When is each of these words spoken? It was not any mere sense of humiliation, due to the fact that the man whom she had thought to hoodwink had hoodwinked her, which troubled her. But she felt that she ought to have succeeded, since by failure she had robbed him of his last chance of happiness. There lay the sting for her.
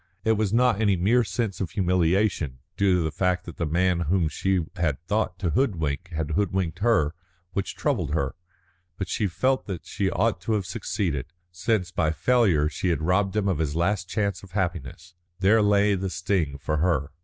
It 0.23 0.31
was 0.31 0.51
not 0.51 0.81
any 0.81 0.95
mere 0.95 1.23
sense 1.23 1.61
of 1.61 1.69
humiliation, 1.69 2.57
due 2.75 2.95
to 2.95 3.03
the 3.03 3.11
fact 3.11 3.45
that 3.45 3.57
the 3.57 3.67
man 3.67 3.99
whom 4.09 4.29
she 4.29 4.65
had 4.75 4.99
thought 5.05 5.37
to 5.37 5.51
hoodwink 5.51 6.07
had 6.09 6.31
hoodwinked 6.31 6.79
her, 6.79 7.13
which 7.53 7.75
troubled 7.75 8.15
her. 8.15 8.33
But 8.97 9.09
she 9.09 9.27
felt 9.27 9.67
that 9.67 9.85
she 9.85 10.09
ought 10.09 10.41
to 10.41 10.53
have 10.53 10.65
succeeded, 10.65 11.27
since 11.51 11.91
by 11.91 12.09
failure 12.09 12.67
she 12.67 12.89
had 12.89 13.03
robbed 13.03 13.35
him 13.35 13.47
of 13.47 13.59
his 13.59 13.75
last 13.75 14.09
chance 14.09 14.41
of 14.41 14.53
happiness. 14.53 15.13
There 15.39 15.61
lay 15.61 15.93
the 15.93 16.09
sting 16.09 16.57
for 16.57 16.77
her. 16.77 17.11